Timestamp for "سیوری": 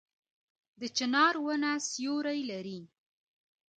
1.89-2.41